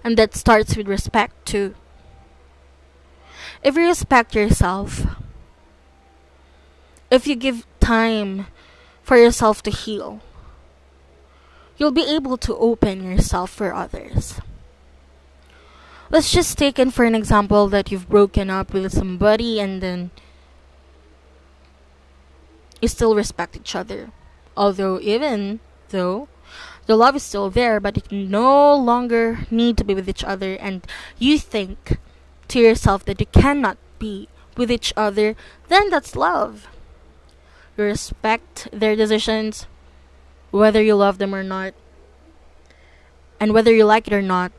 And 0.04 0.16
that 0.16 0.34
starts 0.34 0.76
with 0.76 0.88
respect, 0.88 1.46
too. 1.46 1.74
If 3.62 3.74
you 3.74 3.86
respect 3.86 4.34
yourself, 4.34 5.06
if 7.10 7.26
you 7.26 7.34
give 7.34 7.66
time 7.80 8.46
for 9.02 9.16
yourself 9.16 9.62
to 9.62 9.70
heal, 9.70 10.20
you'll 11.76 11.92
be 11.92 12.06
able 12.06 12.36
to 12.38 12.56
open 12.56 13.04
yourself 13.04 13.50
for 13.50 13.74
others. 13.74 14.40
let's 16.08 16.30
just 16.30 16.56
take 16.56 16.78
in 16.78 16.90
for 16.90 17.04
an 17.04 17.14
example 17.14 17.66
that 17.68 17.90
you've 17.90 18.08
broken 18.08 18.48
up 18.48 18.72
with 18.72 18.92
somebody 18.92 19.58
and 19.58 19.82
then 19.82 20.10
you 22.80 22.88
still 22.88 23.14
respect 23.14 23.56
each 23.56 23.74
other. 23.74 24.12
Although, 24.56 24.98
even 25.00 25.60
though 25.90 26.28
the 26.86 26.96
love 26.96 27.16
is 27.16 27.22
still 27.22 27.50
there, 27.50 27.80
but 27.80 28.10
you 28.10 28.26
no 28.26 28.74
longer 28.74 29.46
need 29.50 29.76
to 29.76 29.84
be 29.84 29.94
with 29.94 30.08
each 30.08 30.24
other, 30.24 30.54
and 30.54 30.86
you 31.18 31.38
think 31.38 31.98
to 32.48 32.60
yourself 32.60 33.04
that 33.04 33.20
you 33.20 33.26
cannot 33.26 33.76
be 33.98 34.28
with 34.56 34.70
each 34.70 34.92
other, 34.96 35.36
then 35.68 35.90
that's 35.90 36.16
love. 36.16 36.68
You 37.76 37.84
respect 37.84 38.68
their 38.72 38.96
decisions, 38.96 39.66
whether 40.50 40.82
you 40.82 40.94
love 40.94 41.18
them 41.18 41.34
or 41.34 41.42
not, 41.42 41.74
and 43.38 43.52
whether 43.52 43.74
you 43.74 43.84
like 43.84 44.06
it 44.06 44.14
or 44.14 44.22
not, 44.22 44.52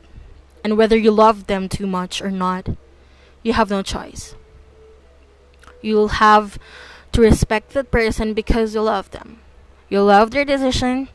and 0.62 0.76
whether 0.76 0.96
you 0.96 1.10
love 1.10 1.46
them 1.46 1.68
too 1.68 1.86
much 1.86 2.22
or 2.22 2.30
not, 2.30 2.68
you 3.42 3.54
have 3.54 3.70
no 3.70 3.82
choice. 3.82 4.36
You'll 5.80 6.20
have 6.22 6.58
to 7.12 7.20
respect 7.20 7.70
that 7.70 7.90
person 7.90 8.34
because 8.34 8.74
you 8.74 8.82
love 8.82 9.10
them. 9.10 9.40
You 9.88 10.02
love 10.02 10.30
their 10.32 10.44
decision, 10.44 11.08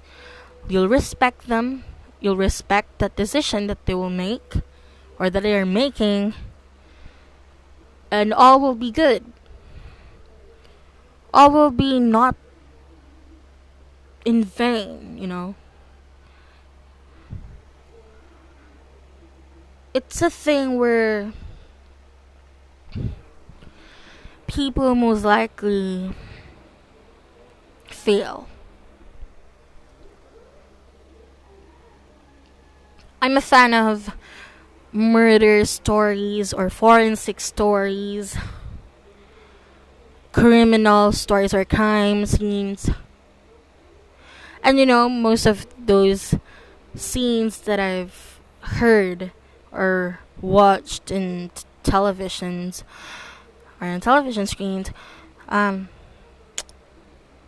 you'll 0.68 0.90
respect 0.90 1.48
them, 1.48 1.84
you'll 2.20 2.38
respect 2.38 3.00
that 3.00 3.16
decision 3.16 3.68
that 3.68 3.86
they 3.86 3.94
will 3.94 4.10
make 4.10 4.62
or 5.20 5.30
that 5.30 5.44
they 5.44 5.56
are 5.56 5.66
making, 5.66 6.34
and 8.10 8.34
all 8.34 8.60
will 8.60 8.76
be 8.76 8.92
good. 8.92 9.24
All 11.34 11.52
will 11.52 11.72
be 11.72 12.00
not 12.00 12.36
in 14.26 14.44
vain, 14.44 15.18
you 15.18 15.28
know. 15.28 15.56
It's 19.94 20.22
a 20.24 20.30
thing 20.30 20.80
where 20.80 21.34
people 24.48 24.96
most 24.96 25.24
likely 25.24 26.14
fail. 27.88 28.48
I'm 33.24 33.38
a 33.38 33.42
fan 33.42 33.74
of 33.74 34.14
murder 34.92 35.64
stories 35.64 36.52
or 36.52 36.70
forensic 36.70 37.40
stories, 37.40 38.36
criminal 40.34 41.14
stories 41.14 41.54
or 41.54 41.64
crime 41.64 42.26
scenes. 42.26 42.90
And 44.62 44.78
you 44.78 44.86
know, 44.86 45.08
most 45.08 45.46
of 45.46 45.66
those 45.80 46.36
scenes 46.96 47.60
that 47.62 47.80
I've 47.80 48.42
heard 48.60 49.32
or 49.72 50.20
watched 50.42 51.10
in 51.10 51.50
t- 51.56 51.64
televisions 51.86 52.84
or 53.80 53.88
on 53.88 54.02
television 54.02 54.46
screens, 54.48 54.92
um, 55.48 55.88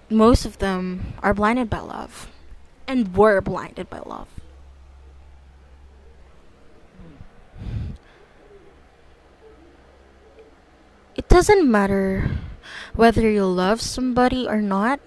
most 0.09 0.45
of 0.45 0.59
them 0.59 1.15
are 1.21 1.33
blinded 1.33 1.69
by 1.69 1.79
love 1.79 2.31
and 2.87 3.13
were 3.13 3.41
blinded 3.41 3.89
by 3.89 3.99
love. 3.99 4.34
It 11.15 11.29
doesn't 11.29 11.69
matter 11.69 12.29
whether 12.93 13.29
you 13.29 13.45
love 13.45 13.81
somebody 13.81 14.47
or 14.47 14.61
not, 14.61 14.99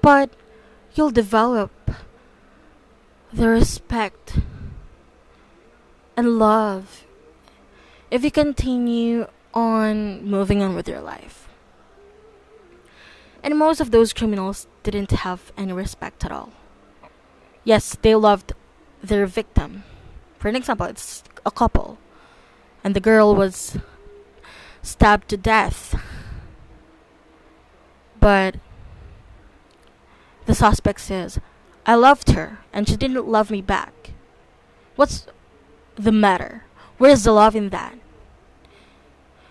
but 0.00 0.30
you'll 0.94 1.10
develop 1.10 1.70
the 3.32 3.48
respect 3.48 4.38
and 6.16 6.38
love 6.38 7.04
if 8.10 8.24
you 8.24 8.30
continue 8.30 9.26
on 9.54 10.24
moving 10.24 10.60
on 10.60 10.74
with 10.74 10.88
your 10.88 11.00
life. 11.00 11.48
And 13.42 13.58
most 13.58 13.80
of 13.80 13.90
those 13.90 14.12
criminals 14.12 14.66
didn't 14.82 15.10
have 15.10 15.52
any 15.56 15.72
respect 15.72 16.24
at 16.24 16.32
all. 16.32 16.52
Yes, 17.64 17.96
they 18.02 18.14
loved 18.14 18.52
their 19.02 19.26
victim. 19.26 19.84
For 20.38 20.48
an 20.48 20.56
example, 20.56 20.86
it's 20.86 21.22
a 21.46 21.50
couple, 21.50 21.98
and 22.84 22.94
the 22.94 23.00
girl 23.00 23.34
was 23.34 23.78
stabbed 24.82 25.28
to 25.28 25.36
death. 25.36 25.94
But 28.18 28.56
the 30.46 30.54
suspect 30.54 31.00
says, 31.00 31.40
I 31.84 31.94
loved 31.94 32.30
her, 32.30 32.60
and 32.72 32.88
she 32.88 32.96
didn't 32.96 33.26
love 33.26 33.50
me 33.50 33.62
back. 33.62 34.12
What's 34.96 35.26
the 35.96 36.12
matter? 36.12 36.64
Where's 36.98 37.24
the 37.24 37.32
love 37.32 37.56
in 37.56 37.70
that? 37.70 37.98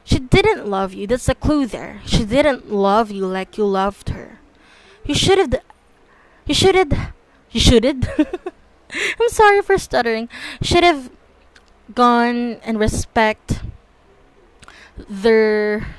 She 0.04 0.20
didn't 0.20 0.68
love 0.68 0.94
you. 0.94 1.08
That's 1.08 1.30
a 1.30 1.36
clue 1.36 1.66
there. 1.66 2.02
She 2.06 2.26
didn't 2.26 2.72
love 2.72 3.12
you 3.12 3.26
like 3.26 3.58
you 3.58 3.66
loved 3.66 4.10
her. 4.10 4.40
You 5.06 5.16
should 5.16 5.38
have. 5.38 5.54
You 6.46 6.54
should 6.54 6.76
have. 6.76 7.14
You 7.52 7.60
should 7.60 7.84
have. 7.84 8.08
I'm 9.20 9.30
sorry 9.30 9.62
for 9.62 9.78
stuttering. 9.78 10.30
Should 10.62 10.84
have 10.84 11.12
gone 11.94 12.58
and 12.64 12.80
respect 12.80 13.62
their 15.10 15.96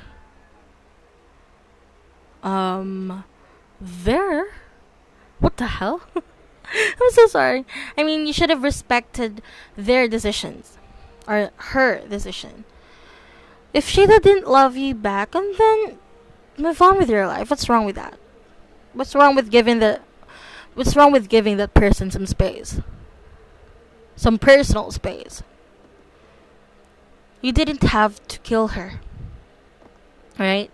um 2.41 3.23
their 3.79 4.47
what 5.39 5.57
the 5.57 5.67
hell? 5.67 6.01
I'm 6.15 7.11
so 7.11 7.27
sorry. 7.27 7.65
I 7.97 8.03
mean, 8.03 8.25
you 8.25 8.33
should 8.33 8.49
have 8.49 8.63
respected 8.63 9.41
their 9.75 10.07
decisions 10.07 10.77
or 11.27 11.51
her 11.55 11.99
decision. 12.07 12.63
If 13.73 13.87
she 13.89 14.05
didn't 14.05 14.47
love 14.47 14.77
you 14.77 14.95
back, 14.95 15.35
and 15.35 15.55
then 15.57 15.99
move 16.57 16.81
on 16.81 16.97
with 16.97 17.09
your 17.09 17.27
life. 17.27 17.49
What's 17.49 17.67
wrong 17.67 17.85
with 17.85 17.95
that? 17.95 18.17
What's 18.93 19.15
wrong 19.15 19.35
with 19.35 19.51
giving 19.51 19.79
the 19.79 19.99
What's 20.75 20.95
wrong 20.95 21.11
with 21.11 21.29
giving 21.29 21.57
that 21.57 21.73
person 21.73 22.09
some 22.09 22.25
space? 22.25 22.79
Some 24.15 24.39
personal 24.39 24.91
space. 24.91 25.43
You 27.43 27.51
didn't 27.51 27.83
have 27.83 28.25
to 28.29 28.39
kill 28.39 28.69
her. 28.69 29.01
Right? 30.39 30.71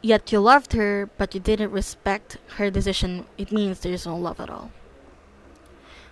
Yet 0.00 0.30
you 0.30 0.38
loved 0.38 0.74
her, 0.74 1.10
but 1.18 1.34
you 1.34 1.40
didn't 1.40 1.72
respect 1.72 2.38
her 2.56 2.70
decision. 2.70 3.26
It 3.36 3.50
means 3.50 3.80
there's 3.80 4.06
no 4.06 4.16
love 4.16 4.38
at 4.38 4.48
all. 4.48 4.70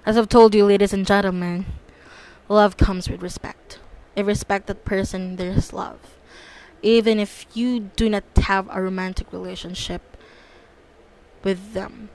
As 0.04 0.18
I've 0.18 0.28
told 0.28 0.56
you, 0.56 0.64
ladies 0.64 0.92
and 0.92 1.06
gentlemen, 1.06 1.66
love 2.48 2.76
comes 2.76 3.08
with 3.08 3.22
respect. 3.22 3.78
If 4.16 4.26
respect 4.26 4.66
that 4.66 4.84
person, 4.84 5.36
there's 5.36 5.72
love. 5.72 6.00
Even 6.82 7.20
if 7.20 7.46
you 7.54 7.90
do 7.94 8.10
not 8.10 8.24
have 8.38 8.68
a 8.72 8.82
romantic 8.82 9.32
relationship 9.32 10.16
with 11.44 11.74
them, 11.74 12.10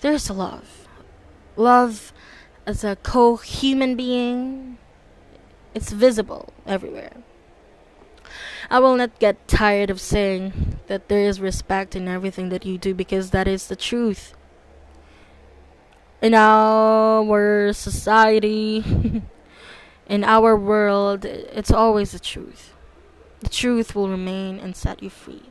there's 0.00 0.28
love. 0.28 0.88
Love 1.54 2.12
as 2.66 2.82
a 2.82 2.96
co 2.96 3.36
human 3.36 3.94
being, 3.96 4.78
it's 5.74 5.92
visible 5.92 6.52
everywhere. 6.66 7.12
I 8.68 8.80
will 8.80 8.96
not 8.96 9.18
get 9.20 9.46
tired 9.46 9.90
of 9.90 10.00
saying 10.00 10.80
that 10.88 11.08
there 11.08 11.20
is 11.20 11.40
respect 11.40 11.94
in 11.94 12.08
everything 12.08 12.48
that 12.48 12.66
you 12.66 12.78
do 12.78 12.94
because 12.94 13.30
that 13.30 13.46
is 13.46 13.68
the 13.68 13.76
truth. 13.76 14.34
In 16.20 16.34
our 16.34 17.72
society, 17.72 19.22
in 20.08 20.24
our 20.24 20.56
world, 20.56 21.24
it's 21.24 21.70
always 21.70 22.10
the 22.10 22.18
truth. 22.18 22.74
The 23.40 23.48
truth 23.48 23.94
will 23.94 24.08
remain 24.08 24.58
and 24.58 24.74
set 24.74 25.02
you 25.02 25.10
free. 25.10 25.42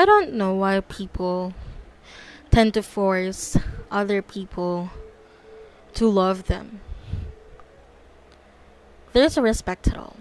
I 0.00 0.06
don't 0.06 0.32
know 0.32 0.54
why 0.54 0.80
people 0.80 1.52
tend 2.50 2.72
to 2.72 2.82
force 2.82 3.58
other 3.90 4.22
people 4.22 4.88
to 5.92 6.08
love 6.08 6.44
them. 6.44 6.80
There's 9.12 9.36
a 9.36 9.42
respect 9.42 9.88
at 9.88 9.98
all. 9.98 10.16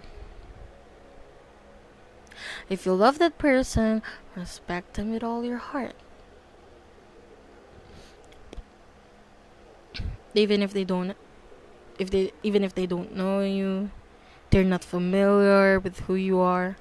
If 2.68 2.86
you 2.86 2.92
love 2.92 3.20
that 3.20 3.38
person, 3.38 4.02
respect 4.36 4.96
them 4.96 5.14
with 5.14 5.24
all 5.24 5.46
your 5.46 5.60
heart. 5.60 5.96
Even 10.36 10.62
if 10.62 10.74
they 10.74 10.84
don't 10.84 11.16
if 11.98 12.10
they 12.12 12.34
even 12.44 12.66
if 12.66 12.76
they 12.76 12.86
don't 12.86 13.16
know 13.16 13.40
you, 13.40 13.92
they're 14.50 14.66
not 14.66 14.84
familiar 14.84 15.80
with 15.80 16.02
who 16.02 16.16
you 16.16 16.40
are. 16.40 16.76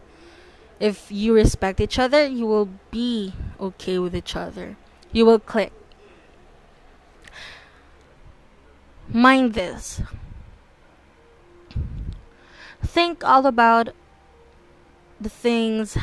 If 0.81 1.11
you 1.11 1.35
respect 1.35 1.81
each 1.81 1.99
other, 1.99 2.27
you 2.27 2.47
will 2.47 2.69
be 2.91 3.35
okay 3.61 3.99
with 3.99 4.15
each 4.15 4.37
other. 4.37 4.77
You 5.13 5.27
will 5.27 5.41
click. 5.41 5.73
Mind 9.09 9.55
this. 9.55 10.01
Think 12.83 13.25
all 13.25 13.47
about 13.47 13.89
the 15.21 15.29
things 15.29 15.97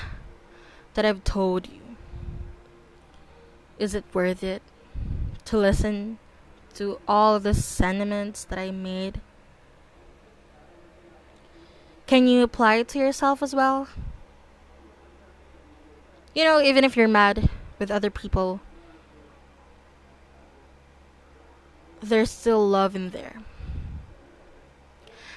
that 0.94 1.06
I've 1.06 1.24
told 1.24 1.68
you. 1.68 1.82
Is 3.80 3.96
it 3.96 4.04
worth 4.14 4.44
it 4.44 4.62
to 5.46 5.58
listen 5.58 6.18
to 6.76 7.00
all 7.08 7.40
the 7.40 7.54
sentiments 7.54 8.44
that 8.46 8.60
I 8.60 8.72
made? 8.72 9.22
Can 12.08 12.28
you 12.28 12.44
apply 12.44 12.76
it 12.76 12.88
to 12.90 13.00
yourself 13.00 13.42
as 13.42 13.56
well? 13.56 13.88
You 16.36 16.44
know, 16.44 16.62
even 16.62 16.84
if 16.84 16.98
you're 16.98 17.08
mad 17.08 17.50
with 17.80 17.90
other 17.90 18.12
people, 18.12 18.60
there's 22.02 22.30
still 22.30 22.68
love 22.68 22.94
in 22.94 23.12
there. 23.12 23.38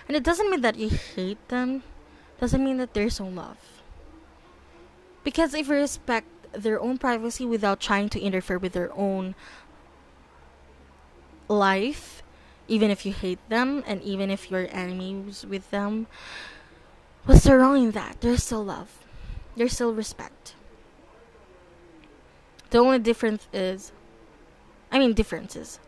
And 0.09 0.17
it 0.17 0.25
doesn't 0.25 0.51
mean 0.51 0.63
that 0.63 0.77
you 0.77 0.89
hate 0.91 1.39
them, 1.49 1.85
doesn't 2.41 2.65
mean 2.65 2.79
that 2.79 2.95
there's 2.95 3.21
no 3.21 3.29
love. 3.29 3.59
Because 5.23 5.55
if 5.55 5.69
you 5.69 5.75
respect 5.75 6.27
their 6.51 6.81
own 6.81 6.99
privacy 6.99 7.47
without 7.47 7.79
trying 7.79 8.09
to 8.09 8.21
interfere 8.21 8.59
with 8.59 8.73
their 8.73 8.93
own 8.99 9.37
life, 11.47 12.25
even 12.67 12.91
if 12.91 13.07
you 13.07 13.13
hate 13.13 13.39
them 13.49 13.85
and 13.87 14.03
even 14.03 14.31
if 14.31 14.51
you're 14.51 14.67
enemies 14.73 15.47
with 15.49 15.71
them, 15.71 16.09
what's 17.25 17.45
the 17.45 17.57
wrong 17.57 17.85
in 17.85 17.91
that? 17.93 18.21
There's 18.21 18.43
still 18.43 18.65
love. 18.65 19.05
There's 19.55 19.75
still 19.75 19.95
respect. 19.95 20.55
The 22.71 22.79
only 22.79 22.99
difference 22.99 23.49
is, 23.53 23.93
I 24.93 24.99
mean, 24.99 25.15
differences. 25.15 25.81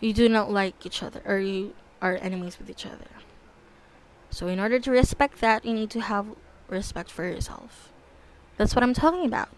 You 0.00 0.12
do 0.12 0.28
not 0.28 0.50
like 0.50 0.84
each 0.84 1.02
other, 1.02 1.22
or 1.24 1.38
you 1.38 1.74
are 2.02 2.16
enemies 2.16 2.58
with 2.58 2.68
each 2.70 2.86
other. 2.86 3.08
So, 4.30 4.48
in 4.48 4.60
order 4.60 4.78
to 4.78 4.90
respect 4.90 5.40
that, 5.40 5.64
you 5.64 5.72
need 5.72 5.90
to 5.90 6.00
have 6.00 6.26
respect 6.68 7.10
for 7.10 7.24
yourself. 7.24 7.92
That's 8.56 8.74
what 8.74 8.82
I'm 8.82 8.94
talking 8.94 9.26
about. 9.26 9.48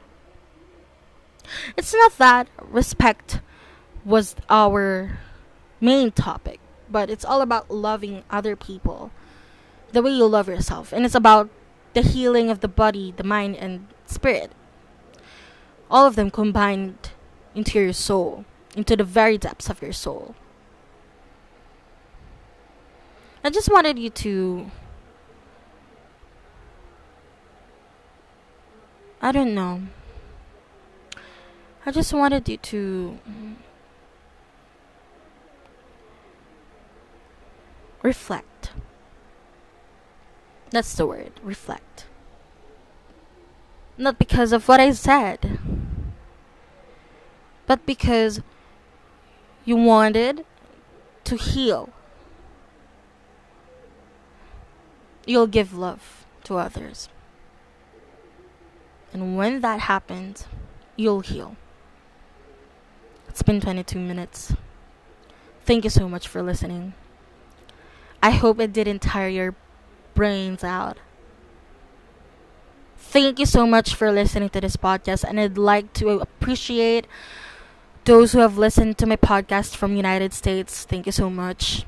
It's 1.76 1.92
not 1.94 2.16
that 2.18 2.48
respect 2.60 3.40
was 4.04 4.36
our 4.48 5.18
main 5.80 6.12
topic, 6.12 6.60
but 6.90 7.10
it's 7.10 7.24
all 7.24 7.42
about 7.42 7.70
loving 7.70 8.24
other 8.30 8.56
people 8.56 9.10
the 9.92 10.02
way 10.02 10.10
you 10.10 10.26
love 10.26 10.48
yourself. 10.48 10.92
And 10.92 11.04
it's 11.04 11.14
about 11.14 11.50
the 11.96 12.02
healing 12.02 12.50
of 12.50 12.60
the 12.60 12.68
body, 12.68 13.14
the 13.16 13.24
mind, 13.24 13.56
and 13.56 13.86
spirit. 14.04 14.52
All 15.90 16.04
of 16.04 16.14
them 16.14 16.30
combined 16.30 17.12
into 17.54 17.80
your 17.80 17.94
soul, 17.94 18.44
into 18.76 18.96
the 18.96 19.02
very 19.02 19.38
depths 19.38 19.70
of 19.70 19.80
your 19.80 19.94
soul. 19.94 20.34
I 23.42 23.48
just 23.48 23.72
wanted 23.72 23.98
you 23.98 24.10
to. 24.10 24.70
I 29.22 29.32
don't 29.32 29.54
know. 29.54 29.80
I 31.86 31.92
just 31.92 32.12
wanted 32.12 32.46
you 32.46 32.58
to. 32.58 33.18
Reflect. 38.02 38.55
That's 40.76 40.92
the 40.94 41.06
word. 41.06 41.32
Reflect. 41.42 42.04
Not 43.96 44.18
because 44.18 44.52
of 44.52 44.68
what 44.68 44.78
I 44.78 44.90
said, 44.90 45.58
but 47.66 47.86
because 47.86 48.42
you 49.64 49.74
wanted 49.76 50.44
to 51.24 51.36
heal. 51.36 51.88
You'll 55.24 55.46
give 55.46 55.72
love 55.72 56.26
to 56.44 56.58
others. 56.58 57.08
And 59.14 59.34
when 59.38 59.62
that 59.62 59.80
happens, 59.80 60.46
you'll 60.94 61.20
heal. 61.20 61.56
It's 63.30 63.40
been 63.40 63.62
22 63.62 63.98
minutes. 63.98 64.52
Thank 65.64 65.84
you 65.84 65.90
so 65.90 66.06
much 66.06 66.28
for 66.28 66.42
listening. 66.42 66.92
I 68.22 68.32
hope 68.32 68.60
it 68.60 68.74
didn't 68.74 69.00
tire 69.00 69.28
your 69.28 69.54
brains 70.16 70.64
out. 70.64 70.98
Thank 72.96 73.38
you 73.38 73.46
so 73.46 73.66
much 73.66 73.94
for 73.94 74.10
listening 74.10 74.48
to 74.50 74.60
this 74.60 74.76
podcast, 74.76 75.22
and 75.22 75.38
I'd 75.38 75.56
like 75.56 75.92
to 76.02 76.18
appreciate 76.18 77.06
those 78.04 78.32
who 78.32 78.40
have 78.40 78.58
listened 78.58 78.98
to 78.98 79.06
my 79.06 79.16
podcast 79.16 79.76
from 79.76 79.94
United 79.94 80.32
States. 80.32 80.84
Thank 80.84 81.06
you 81.06 81.12
so 81.12 81.30
much. 81.30 81.84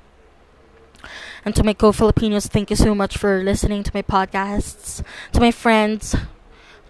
And 1.44 1.54
to 1.56 1.64
my 1.64 1.74
co-Filipinos, 1.74 2.46
thank 2.46 2.70
you 2.70 2.76
so 2.76 2.94
much 2.94 3.16
for 3.16 3.42
listening 3.42 3.82
to 3.82 3.90
my 3.94 4.02
podcasts. 4.02 5.02
To 5.32 5.40
my 5.40 5.50
friends, 5.50 6.14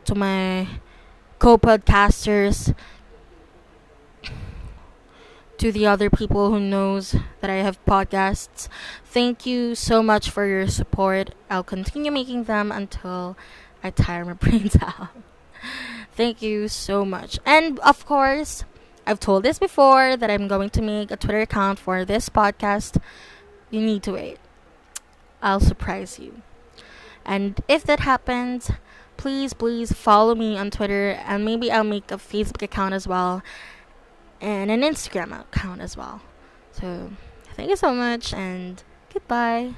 to 0.05 0.15
my 0.15 0.67
co-podcasters, 1.39 2.75
to 5.59 5.73
the 5.73 5.87
other 5.87 6.09
people 6.09 6.51
who 6.51 6.61
knows 6.61 7.17
that 7.41 7.51
I 7.51 7.57
have 7.57 7.85
podcasts. 7.85 8.69
Thank 9.05 9.45
you 9.45 9.75
so 9.75 10.03
much 10.03 10.31
for 10.31 10.47
your 10.47 10.69
support. 10.69 11.35
I'll 11.51 11.65
continue 11.65 12.13
making 12.13 12.45
them 12.45 12.71
until 12.71 13.37
I 13.83 13.91
tire 13.91 14.25
my 14.25 14.33
brains 14.39 14.77
out. 14.81 15.09
Thank 16.13 16.43
you 16.43 16.69
so 16.69 17.05
much. 17.05 17.39
And 17.45 17.79
of 17.81 18.07
course, 18.07 18.65
I've 19.05 19.21
told 19.21 19.43
this 19.43 19.59
before 19.59 20.17
that 20.17 20.31
I'm 20.31 20.47
going 20.49 20.71
to 20.71 20.83
make 20.83 21.11
a 21.11 21.17
Twitter 21.17 21.41
account 21.41 21.79
for 21.79 22.05
this 22.05 22.29
podcast. 22.29 23.01
You 23.71 23.81
need 23.81 24.05
to 24.05 24.13
wait. 24.13 24.39
I'll 25.43 25.61
surprise 25.61 26.19
you. 26.19 26.43
And 27.25 27.61
if 27.67 27.83
that 27.85 28.01
happens, 28.01 28.71
please, 29.17 29.55
please 29.55 29.93
follow 29.93 30.35
me 30.37 30.57
on 30.57 30.71
Twitter 30.71 31.19
and 31.27 31.45
maybe 31.45 31.71
I'll 31.71 31.85
make 31.85 32.11
a 32.13 32.17
Facebook 32.17 32.63
account 32.63 32.95
as 32.95 33.09
well 33.09 33.43
and 34.41 34.71
an 34.71 34.83
Instagram 34.83 35.41
account 35.41 35.81
as 35.81 35.97
well. 35.97 36.21
So, 36.73 37.11
thank 37.55 37.71
you 37.71 37.77
so 37.77 37.93
much 37.93 38.33
and 38.33 38.83
goodbye. 39.13 39.75